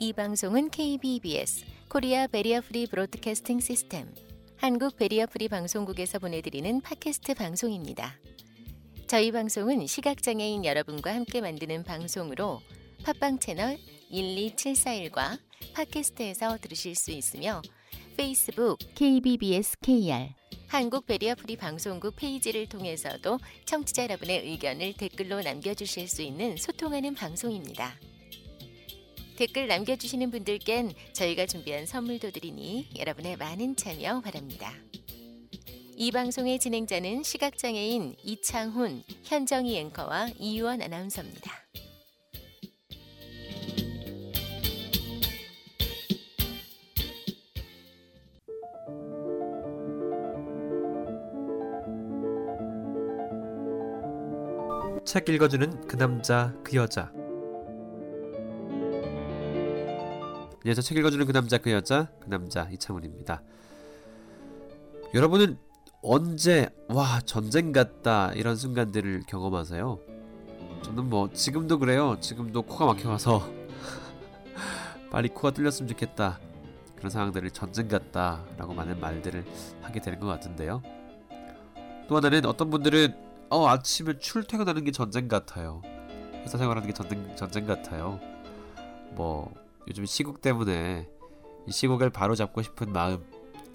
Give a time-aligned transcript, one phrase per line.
[0.00, 4.14] 이 방송은 KBBS Korea Barrier Free Broadcasting System
[4.56, 8.14] 한국 Barrier Free 방송국에서 보내드리는 팟캐스트 방송입니다.
[9.08, 12.60] 저희 방송은 시각장애인 여러분과 함께 만드는 방송으로
[13.02, 13.76] 팟빵 채널
[14.12, 15.40] 12741과
[15.74, 17.60] 팟캐스트에서 들으실 수 있으며
[18.16, 20.28] 페이스북 KBBS KR
[20.68, 27.96] 한국 Barrier Free 방송국 페이지를 통해서도 청취자 여러분의 의견을 댓글로 남겨주실 수 있는 소통하는 방송입니다.
[29.38, 34.72] 댓글 남겨주시는 분들께는 저희가 준비한 선물도 드리니 여러분의 많은 참여 바랍니다.
[35.94, 41.52] 이 방송의 진행자는 시각장애인 이창훈, 현정희 앵커와 이유원 아나운서입니다.
[55.04, 57.12] 책 읽어주는 그 남자 그 여자
[60.68, 63.40] 안녕하세요 책 읽어주는 그 남자 그 여자 그 남자 이창훈입니다.
[65.14, 65.56] 여러분은
[66.02, 69.98] 언제 와 전쟁 같다 이런 순간들을 경험하세요?
[70.82, 72.18] 저는 뭐 지금도 그래요.
[72.20, 73.50] 지금도 코가 막혀가서
[75.10, 76.38] 빨리 코가 뚫렸으면 좋겠다.
[76.96, 79.46] 그런 상황들을 전쟁 같다 라고 많은 말들을
[79.80, 80.82] 하게 되는 것 같은데요.
[82.08, 83.16] 또 하나는 어떤 분들은
[83.48, 85.80] 어 아침에 출퇴근하는 게 전쟁 같아요.
[86.44, 88.20] 회사 생활하는 게 전쟁 전쟁 같아요.
[89.12, 89.50] 뭐
[89.88, 91.08] 요즘 시국 때문에
[91.66, 93.24] 이 시국을 바로 잡고 싶은 마음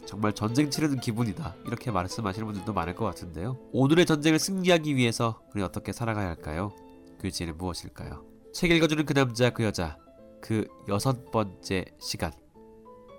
[0.06, 3.58] 정말 전쟁 치르는 기분이다 이렇게 말씀하시는 분들도 많을 것 같은데요.
[3.72, 6.72] 오늘의 전쟁을 승리하기 위해서 우리 어떻게 살아가야 할까요?
[7.20, 8.26] 그 지혜는 무엇일까요?
[8.54, 9.98] 책 읽어주는 그 남자 그 여자
[10.42, 12.32] 그 여섯 번째 시간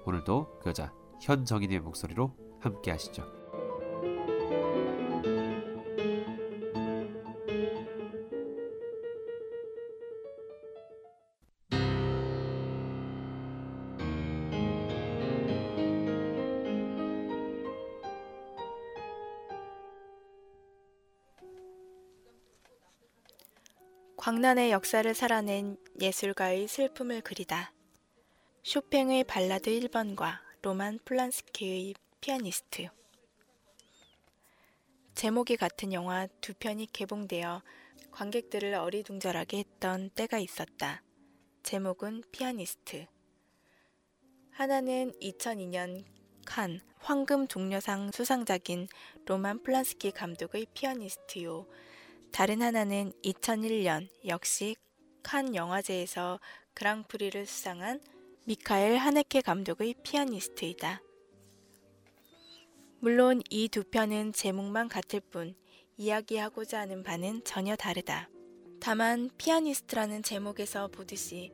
[0.05, 0.92] 오늘도 그 여자
[1.23, 3.33] 현정인의 목소리로 함께 하시죠.
[24.24, 27.74] 광란의 역사를 살아낸 예술가의 슬픔을 그리다.
[28.62, 31.92] 쇼팽의 발라드 1번과 로만 폴란스키의
[32.23, 32.89] 피아니스트.
[35.14, 37.62] 제목이 같은 영화 두 편이 개봉되어
[38.12, 41.02] 관객들을 어리둥절하게 했던 때가 있었다.
[41.62, 43.05] 제목은 피아니스트.
[44.52, 46.02] 하나는 2002년
[46.46, 48.89] 칸 황금 종려상 수상작인
[49.27, 51.67] 로만 폴란스키 감독의 피아니스트요.
[52.34, 54.74] 다른 하나는 2001년 역시
[55.22, 56.40] 칸 영화제에서
[56.74, 58.00] 그랑프리를 수상한
[58.42, 61.00] 미카엘 하네케 감독의 피아니스트이다.
[62.98, 65.55] 물론 이 두 편은 제목만 같을 뿐
[65.96, 68.28] 이야기하고자 하는 바는 전혀 다르다.
[68.80, 71.52] 다만 피아니스트라는 제목에서 보듯이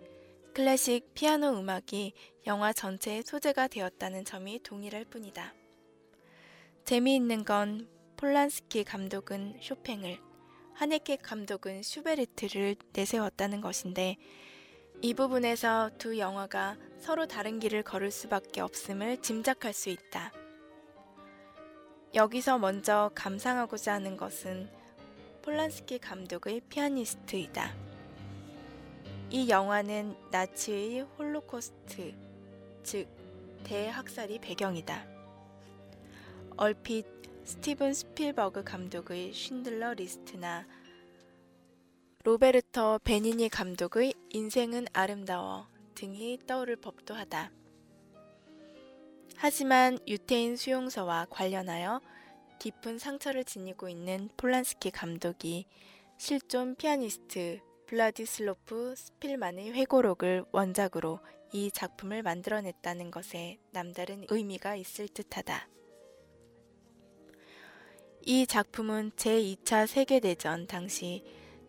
[0.54, 2.14] 클래식 피아노 음악이
[2.46, 5.52] 영화 전체의 소재가 되었다는 점이 동일할 뿐이다.
[6.86, 7.86] 재미있는 건
[8.16, 10.29] 폴란스키 감독은 쇼팽을
[10.80, 14.16] 하네케 감독은 슈베르트를 내세웠다는 것인데
[15.02, 20.32] 이 부분에서 두 영화가 서로 다른 길을 걸을 수밖에 없음을 짐작할 수 있다.
[22.14, 24.70] 여기서 먼저 감상하고자 하는 것은
[25.42, 27.74] 폴란스키 감독의 피아니스트이다.
[29.28, 32.14] 이 영화는 나치의 홀로코스트,
[32.84, 33.06] 즉
[33.64, 35.04] 대학살이 배경이다.
[36.56, 40.66] 얼핏 스티븐 스필버그 감독의 쉰들러 리스트나
[42.22, 47.50] 로베르토 베니니 감독의 인생은 아름다워 등이 떠오를 법도 하다.
[49.36, 52.00] 하지만 유태인 수용소와 관련하여
[52.58, 55.64] 깊은 상처를 지니고 있는 폴란스키 감독이
[56.18, 61.20] 실존 피아니스트 블라디슬로프 스필만의 회고록을 원작으로
[61.52, 65.79] 이 작품을 만들어냈다는 것에 남다른 의미가 있을 듯하다.
[68.22, 71.24] 이 작품은 제2차 세계대전 당시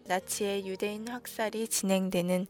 [0.06, 2.48] 나치의 유대인 확살이 진행되는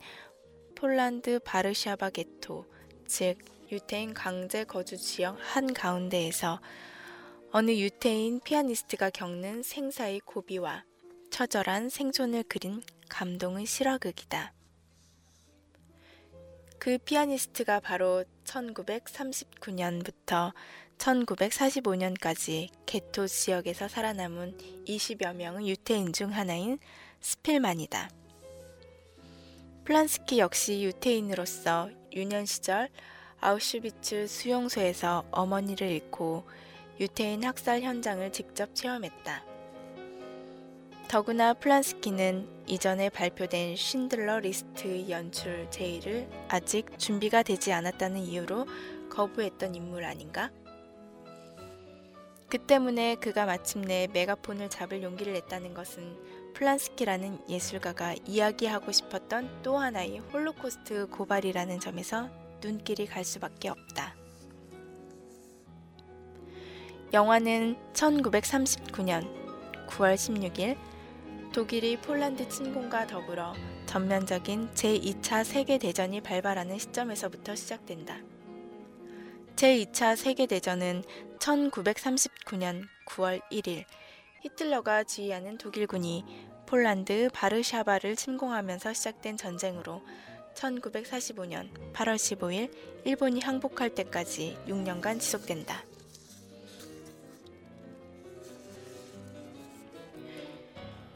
[0.75, 2.65] 폴란드 바르샤바 게토,
[3.05, 3.37] 즉
[3.71, 6.59] 유태인 강제 거주 지역 한가운데에서
[7.51, 10.83] 어느 유태인 피아니스트가 겪는 생사의 고비와
[11.29, 14.53] 처절한 생존을 그린 감동의 실화극이다.
[16.79, 20.53] 그 피아니스트가 바로 1939년부터
[21.01, 26.77] 1945년까지 게토 지역에서 살아남은 20여 명의 유태인 중 하나인
[27.21, 28.09] 스필만이다.
[29.83, 32.89] 폴란스키 역시 유태인으로서 유년 시절
[33.39, 36.47] 아우슈비츠 수용소에서 어머니를 잃고
[36.99, 39.43] 유태인 학살 현장을 직접 체험했다.
[41.07, 48.67] 더구나 폴란스키는 이전에 발표된 쉰들러 리스트 연출 제의를 아직 준비가 되지 않았다는 이유로
[49.09, 50.51] 거부했던 인물 아닌가?
[52.51, 60.19] 그 때문에 그가 마침내 메가폰을 잡을 용기를 냈다는 것은 폴란스키라는 예술가가 이야기하고 싶었던 또 하나의
[60.19, 62.29] 홀로코스트 고발이라는 점에서
[62.61, 64.17] 눈길이 갈 수밖에 없다.
[67.13, 69.33] 영화는 1939년
[69.87, 70.75] 9월 16일
[71.53, 73.53] 독일이 폴란드 침공과 더불어
[73.85, 78.17] 전면적인 제2차 세계대전이 발발하는 시점에서부터 시작된다.
[79.55, 81.03] 제2차 세계대전은
[81.41, 83.85] 1939년 9월 1일
[84.41, 86.23] 히틀러가 지휘하는 독일군이
[86.67, 90.01] 폴란드 바르샤바를 침공하면서 시작된 전쟁으로
[90.55, 92.71] 1945년 8월 15일
[93.05, 95.83] 일본이 항복할 때까지 6년간 지속된다.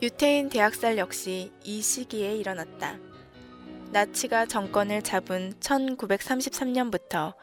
[0.01, 2.99] 유태인 대학살 역시 이 시기에 일어났다.
[3.91, 7.33] 나치가 정권을 잡은 1933년부터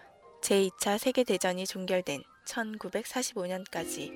[0.43, 4.13] 제2차 세계대전이 종결된 1945년까지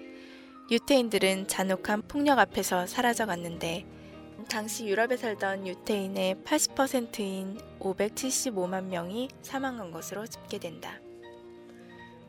[0.71, 3.87] 유태인들은 잔혹한 폭력 앞에서 사라져 갔는데
[4.49, 11.01] 당시 유럽에 살던 유태인의 80%인 575만 명이 사망한 것으로 집계된다.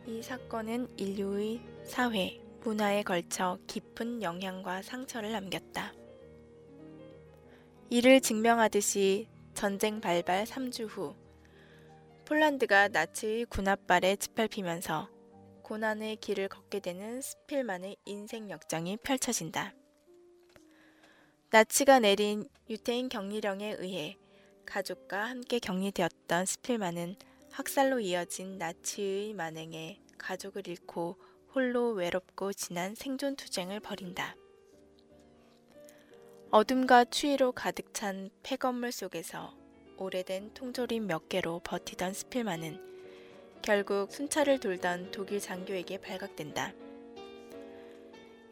[0.07, 5.93] 이 사건은 인류의 사회, 문화에 걸쳐 깊은 영향과 상처를 남겼다.
[7.89, 11.15] 이를 증명하듯이 전쟁 발발 3주 후
[12.25, 15.16] 폴란드가 나치의 군합발에 짓밟히면서
[15.67, 19.73] 고난의 길을 걷게 되는 스필만의 인생 역정이 펼쳐진다.
[21.49, 24.15] 나치가 내린 유태인 격리령에 의해
[24.65, 27.17] 가족과 함께 격리되었던 스필만은
[27.51, 31.17] 학살로 이어진 나치의 만행에 가족을 잃고
[31.53, 34.37] 홀로 외롭고 지난 생존 투쟁을 벌인다.
[36.49, 39.53] 어둠과 추위로 가득 찬 폐건물 속에서
[39.97, 42.86] 오래된 통조림 몇 개로 버티던 스필만은
[43.67, 46.71] 결국 순찰을 돌던 독일 장교에게 발각된다.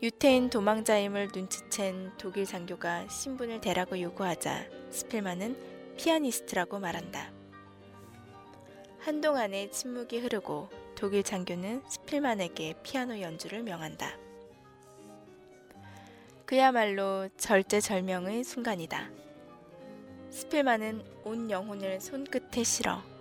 [0.03, 7.31] 유태인 도망자임을 눈치챈 독일 장교가 신분을 대라고 요구하자 스필만은 피아니스트라고 말한다.
[8.99, 14.17] 한동안의 침묵이 흐르고 독일 장교는 스필만에게 피아노 연주를 명한다.
[16.45, 19.09] 그야말로 절제절명의 순간이다.
[20.29, 23.14] 스필만은 온 영혼을 손끝에 실어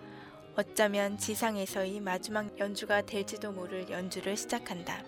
[0.56, 5.03] 어쩌면 지상에서의 마지막 연주가 될지도 모를 연주를 시작한다.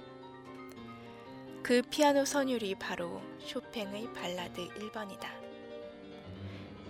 [1.63, 5.29] 그 피아노 선율이 바로 쇼팽의 발라드 1번이다.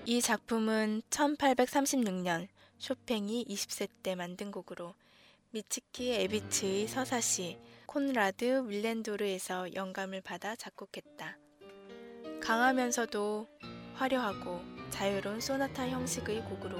[0.07, 2.49] 이 작품은 1836년
[2.79, 4.95] 쇼팽이 20세 때 만든 곡으로
[5.51, 11.37] 미츠키 에비츠의 서사시 콘라드 윌렌도르에서 영감을 받아 작곡했다.
[12.41, 13.49] 강하면서도
[13.95, 16.79] 화려하고 자유로운 소나타 형식의 곡으로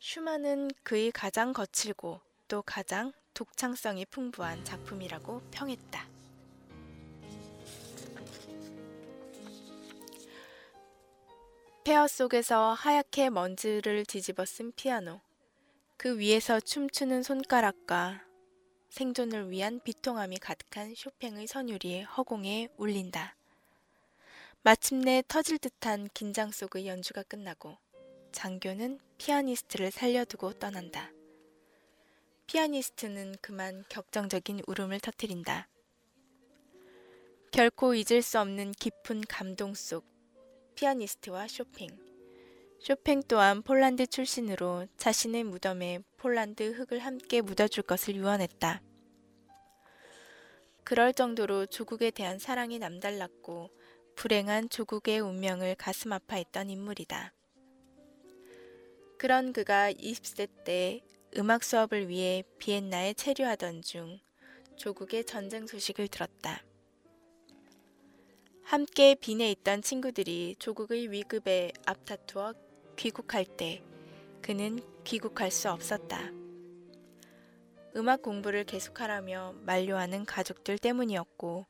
[0.00, 6.08] 슈만은 그의 가장 거칠고 또 가장 독창성이 풍부한 작품이라고 평했다.
[11.84, 15.20] 폐허 속에서 하얗게 먼지를 뒤집어 쓴 피아노.
[15.96, 18.22] 그 위에서 춤추는 손가락과
[18.90, 23.36] 생존을 위한 비통함이 가득한 쇼팽의 선율이 허공에 울린다.
[24.62, 27.78] 마침내 터질 듯한 긴장 속의 연주가 끝나고
[28.36, 31.10] 장교는 피아니스트를 살려두고 떠난다.
[32.46, 35.66] 피아니스트는 그만 격정적인 울음을 터뜨린다.
[37.50, 40.04] 결코 잊을 수 없는 깊은 감동 속
[40.74, 41.88] 피아니스트와 쇼팽.
[42.78, 48.82] 쇼팽 또한 폴란드 출신으로 자신의 무덤에 폴란드 흙을 함께 묻어줄 것을 유언했다.
[50.84, 53.70] 그럴 정도로 조국에 대한 사랑이 남달랐고
[54.14, 57.32] 불행한 조국의 운명을 가슴 아파했던 인물이다.
[59.18, 61.00] 그런 그가 20세 때
[61.38, 64.18] 음악 수업을 위해 비엔나에 체류하던 중
[64.76, 66.62] 조국의 전쟁 소식을 들었다.
[68.62, 72.52] 함께 빈에 있던 친구들이 조국의 위급에 앞다투어
[72.96, 73.82] 귀국할 때
[74.42, 76.30] 그는 귀국할 수 없었다.
[77.96, 81.64] 음악 공부를 계속하라며 만류하는 가족들 때문이었고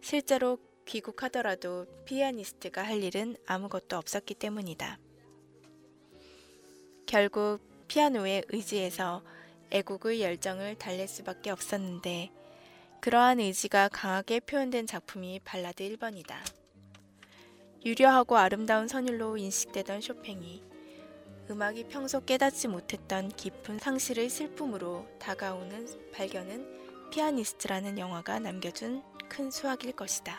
[0.00, 4.98] 실제로 귀국하더라도 피아니스트가 할 일은 아무것도 없었기 때문이다.
[7.08, 9.22] 결국 피아노에 의지해서
[9.70, 12.30] 애국의 열정을 달랠 수밖에 없었는데
[13.00, 16.34] 그러한 의지가 강하게 표현된 작품이 발라드 1번이다.
[17.86, 20.62] 유려하고 아름다운 선율로 인식되던 쇼팽이
[21.48, 30.36] 음악이 평소 깨닫지 못했던 깊은 상실의 슬픔으로 다가오는 발견은 피아니스트라는 영화가 남겨준 큰 수확일 것이다.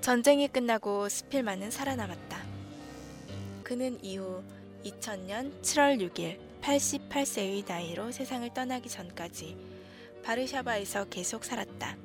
[0.00, 2.43] 전쟁이 끝나고 스필만은 살아남았다.
[3.74, 4.40] 그는 이후
[4.84, 9.56] 2000년 7월 6일 88세의 나이로 세상을 떠나기 전까지
[10.22, 11.96] 바르샤바에서 계속 살았다.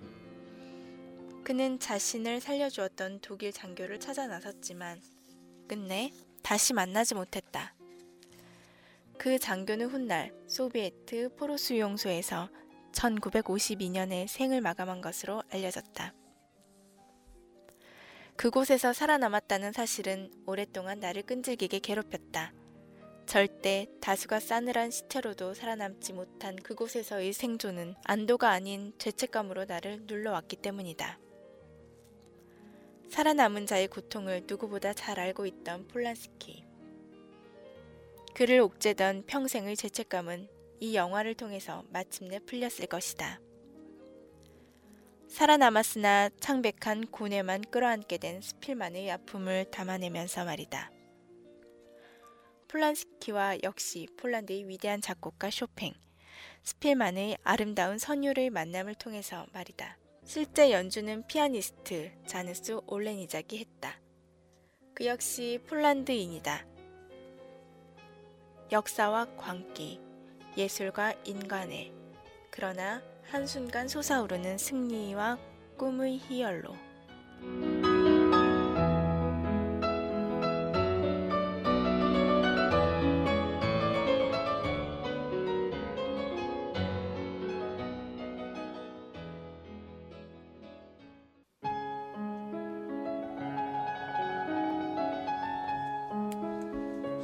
[1.44, 5.00] 그는 자신을 살려주었던 독일 장교를 찾아 나섰지만
[5.68, 6.12] 끝내
[6.42, 7.76] 다시 만나지 못했다.
[9.20, 12.50] 그 장교는 훗날 소비에트 포로 수용소에서
[12.94, 16.16] 1952년에 생을 마감한 것으로 알려졌다.
[18.40, 22.54] 그곳에서 살아남았다는 사실은 오랫동안 나를 끈질기게 괴롭혔다.
[23.26, 31.20] 절대 다수가 싸늘한 시체로도 살아남지 못한 그곳에서의 생존은 안도가 아닌 죄책감으로 나를 눌러왔기 때문이다.
[33.10, 36.64] 살아남은 자의 고통을 누구보다 잘 알고 있던 폴란스키.
[38.36, 40.48] 그를 옥죄던 평생의 죄책감은
[40.80, 43.42] 이 영화를 통해서 마침내 풀렸을 것이다.
[45.30, 50.92] 살아남았으나 창백한 고뇌만 끌어안게 된 스필만의 아픔을 담아내면서 말이다.
[52.68, 55.94] 폴란스키와 역시 폴란드의 위대한 작곡가 쇼팽,
[56.64, 59.98] 스필만의 아름다운 선율의 만남을 통해서 말이다.
[60.26, 64.00] 실제 연주는 피아니스트 자누스 올레니작이 했다.
[64.96, 66.66] 그 역시 폴란드인이다.
[68.72, 70.02] 역사와 광기,
[70.58, 71.94] 예술과 인간의
[72.50, 75.38] 그러나 한순간 솟아오르는 승리와
[75.78, 76.76] 꿈의 희열로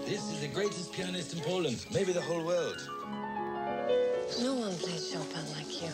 [0.05, 2.94] This is the greatest pianist in Poland, maybe the whole world.
[4.41, 5.89] No one plays Chopin like you.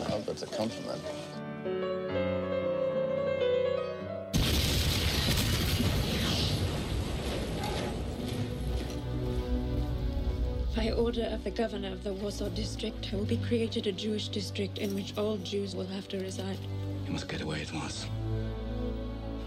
[0.00, 1.02] I hope that's a compliment.
[10.76, 14.28] By order of the governor of the Warsaw district, I will be created a Jewish
[14.28, 16.58] district in which all Jews will have to reside.
[17.06, 18.06] You must get away at once.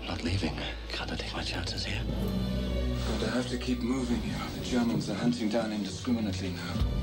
[0.02, 0.58] I'm not leaving.
[0.90, 2.02] Can't I take my chances here?
[3.20, 4.42] But I have to keep moving here.
[4.58, 7.01] The Germans are hunting down indiscriminately now.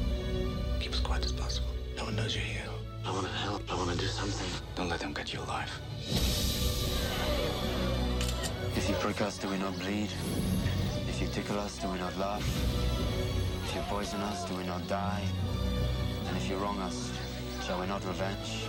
[0.81, 1.69] Keep as quiet as possible.
[1.97, 2.63] No one knows you're here.
[3.05, 3.63] I want to help.
[3.71, 4.49] I want to do something.
[4.77, 5.71] Don't let them get you alive.
[8.77, 10.11] If you prick us, do we not bleed?
[11.09, 12.47] If you tickle us, do we not laugh?
[13.65, 15.23] If you poison us, do we not die?
[16.29, 17.11] And if you wrong us,
[17.67, 18.65] shall we not revenge?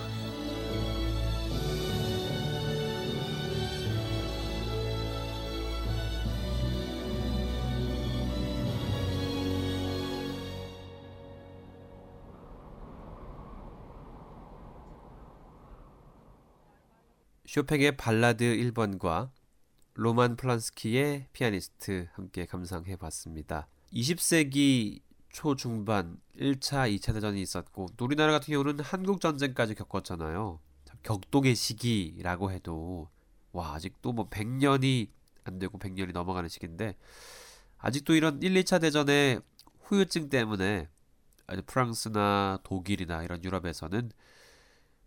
[17.49, 19.31] 쇼팽의 발라드 1번과
[19.95, 23.67] 로만 플란스키의 피아니스트 함께 감상해 봤습니다.
[23.91, 30.59] 20세기 초중반 1차, 2차 대전이 있었고 우리나라 같은 경우는 한국 전쟁까지 겪었잖아요.
[31.01, 33.09] 격동의 시기라고 해도
[33.51, 35.09] 와 아직도 뭐 100년이
[35.43, 36.97] 안 되고 100년이 넘어가는 시기인데
[37.79, 39.41] 아직도 이런 1, 2차 대전의
[39.85, 40.87] 후유증 때문에
[41.65, 44.11] 프랑스나 독일이나 이런 유럽에서는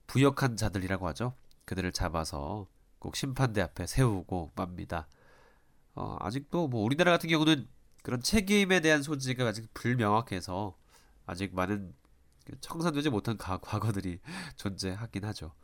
[0.09, 1.37] 부역한 자들이라고 하죠.
[1.73, 2.67] 그들을 잡아서
[2.99, 5.09] 꼭 심판대 앞에 세우고 맙니다.
[5.95, 7.67] 어, 아직도 뭐 우리나라 같은 경우는
[8.03, 10.77] 그런 책임에 대한 소지가 아직 불명확해서
[11.25, 11.95] 아직 많은
[12.45, 14.21] 그 청산되지 못한 가, 과거들이
[14.57, 15.55] 존재하긴 하죠.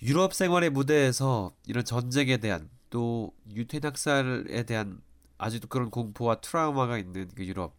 [0.00, 5.02] 유럽 생활의 무대에서 이런 전쟁에 대한 또 유태인 학살에 대한
[5.36, 7.76] 아직도 그런 공포와 트라우마가 있는 그 유럽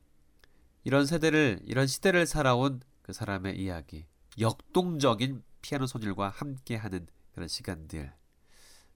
[0.84, 4.06] 이런 세대를 이런 시대를 살아온 그 사람의 이야기
[4.38, 8.14] 역동적인 피아노 소질과 함께하는 그런 시간들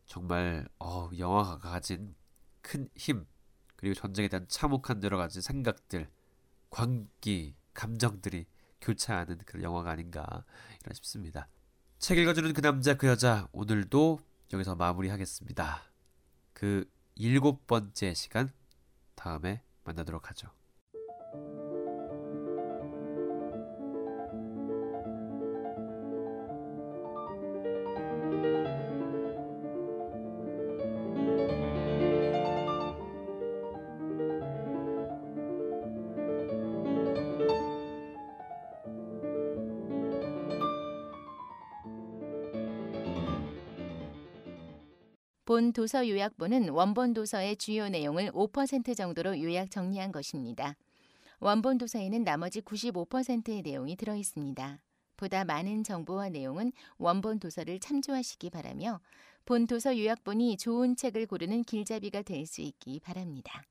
[0.06, 2.14] 정말 어, 영화가 가진
[2.62, 3.26] 큰 힘
[3.76, 6.08] 그리고 전쟁에 대한 참혹한 여러 가지 생각들
[6.70, 8.46] 광기 감정들이
[8.82, 10.46] 교차하는 그런 영화가 아닌가
[10.84, 11.48] 이런 싶습니다.
[11.98, 14.20] 책 읽어주는 그 남자 그 여자 오늘도
[14.54, 15.82] 여기서 마무리하겠습니다.
[16.54, 18.52] 그 일곱 번째 시간
[19.16, 20.59] 다음에 만나도록 하죠.
[45.60, 50.78] 본 도서 요약본은 원본 도서의 주요 내용을 5% 정도로 요약 정리한 것입니다.
[51.42, 54.80] 원본 도서에는 나머지 95%의 내용이 들어 있습니다.
[55.18, 59.02] 보다 많은 정보와 내용은 원본 도서를 참조하시기 바라며
[59.44, 63.62] 본 도서 요약본이 좋은 책을 고르는 길잡이가 될 수 있기 바랍니다.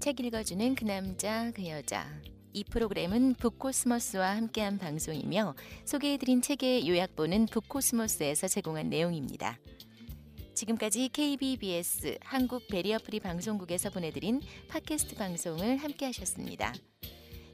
[0.00, 2.08] 책 읽어주는 그 남자 그 여자
[2.52, 5.54] 이 프로그램은 북코스모스와 함께한 방송이며
[5.84, 9.58] 소개해드린 책의 요약본은 북코스모스에서 제공한 내용입니다.
[10.54, 16.74] 지금까지 KBBS 한국 베리어프리 방송국에서 보내드린 팟캐스트 방송을 함께 하셨습니다.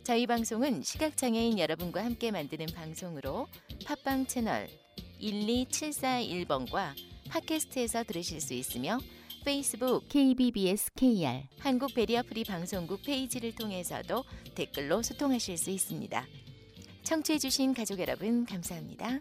[0.03, 3.47] 저희 방송은 시각장애인 여러분과 함께 만드는 방송으로
[3.85, 4.69] 팟빵 채널
[5.21, 6.95] 12741번과
[7.29, 8.99] 팟캐스트에서 들으실 수 있으며
[9.49, 14.23] 페이스북 KBBS KR 한국 베리어 프리 방송국 페이지를 통해서도
[14.55, 16.27] 댓글로 소통하실 수 있습니다.
[17.03, 19.21] 청취해 주신 가족 여러분 감사합니다.